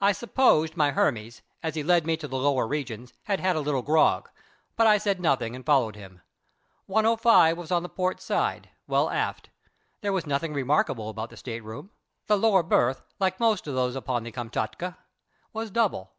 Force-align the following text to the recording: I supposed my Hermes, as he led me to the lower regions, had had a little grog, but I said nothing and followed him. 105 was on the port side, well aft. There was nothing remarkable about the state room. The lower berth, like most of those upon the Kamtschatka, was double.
I 0.00 0.12
supposed 0.12 0.74
my 0.74 0.92
Hermes, 0.92 1.42
as 1.62 1.74
he 1.74 1.82
led 1.82 2.06
me 2.06 2.16
to 2.16 2.26
the 2.26 2.38
lower 2.38 2.66
regions, 2.66 3.12
had 3.24 3.40
had 3.40 3.56
a 3.56 3.60
little 3.60 3.82
grog, 3.82 4.30
but 4.74 4.86
I 4.86 4.96
said 4.96 5.20
nothing 5.20 5.54
and 5.54 5.66
followed 5.66 5.96
him. 5.96 6.22
105 6.86 7.58
was 7.58 7.70
on 7.70 7.82
the 7.82 7.90
port 7.90 8.22
side, 8.22 8.70
well 8.86 9.10
aft. 9.10 9.50
There 10.00 10.14
was 10.14 10.26
nothing 10.26 10.54
remarkable 10.54 11.10
about 11.10 11.28
the 11.28 11.36
state 11.36 11.60
room. 11.62 11.90
The 12.26 12.38
lower 12.38 12.62
berth, 12.62 13.02
like 13.20 13.38
most 13.38 13.66
of 13.66 13.74
those 13.74 13.94
upon 13.96 14.22
the 14.22 14.32
Kamtschatka, 14.32 14.96
was 15.52 15.70
double. 15.70 16.14